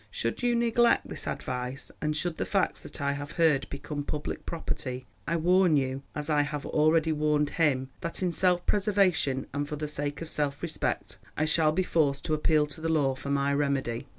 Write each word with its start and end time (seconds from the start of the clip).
Should 0.09 0.41
you 0.41 0.55
neglect 0.55 1.07
this 1.07 1.27
advice, 1.27 1.91
and 2.01 2.17
should 2.17 2.37
the 2.37 2.43
facts 2.45 2.81
that 2.81 2.99
I 3.01 3.11
have 3.11 3.33
heard 3.33 3.69
become 3.69 4.03
public 4.03 4.47
property, 4.47 5.05
I 5.27 5.35
warn 5.35 5.77
you, 5.77 6.01
as 6.15 6.27
I 6.27 6.41
have 6.41 6.65
already 6.65 7.11
warned 7.11 7.51
him, 7.51 7.91
that 7.99 8.23
in 8.23 8.31
self 8.31 8.65
preservation 8.65 9.45
and 9.53 9.69
for 9.69 9.75
the 9.75 9.87
sake 9.87 10.19
of 10.23 10.27
self 10.31 10.63
respect, 10.63 11.19
I 11.37 11.45
shall 11.45 11.71
be 11.71 11.83
forced 11.83 12.25
to 12.25 12.33
appeal 12.33 12.65
to 12.65 12.81
the 12.81 12.89
law 12.89 13.13
for 13.13 13.29
my 13.29 13.53
remedy. 13.53 14.07